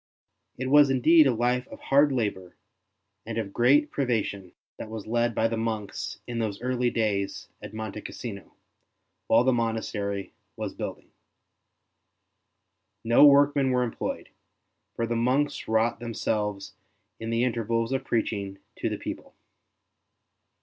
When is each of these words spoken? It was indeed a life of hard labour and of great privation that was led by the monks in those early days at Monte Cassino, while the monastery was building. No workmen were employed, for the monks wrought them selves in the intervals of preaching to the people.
It 0.57 0.71
was 0.71 0.89
indeed 0.89 1.27
a 1.27 1.31
life 1.35 1.67
of 1.67 1.79
hard 1.79 2.11
labour 2.11 2.55
and 3.23 3.37
of 3.37 3.53
great 3.53 3.91
privation 3.91 4.53
that 4.77 4.89
was 4.89 5.05
led 5.05 5.35
by 5.35 5.47
the 5.47 5.57
monks 5.57 6.17
in 6.25 6.39
those 6.39 6.59
early 6.59 6.89
days 6.89 7.49
at 7.61 7.71
Monte 7.75 8.01
Cassino, 8.01 8.55
while 9.27 9.43
the 9.43 9.53
monastery 9.53 10.33
was 10.55 10.73
building. 10.73 11.11
No 13.03 13.23
workmen 13.25 13.69
were 13.69 13.83
employed, 13.83 14.29
for 14.95 15.05
the 15.05 15.15
monks 15.15 15.67
wrought 15.67 15.99
them 15.99 16.15
selves 16.15 16.73
in 17.19 17.29
the 17.29 17.43
intervals 17.43 17.91
of 17.91 18.03
preaching 18.03 18.57
to 18.77 18.89
the 18.89 18.97
people. 18.97 19.35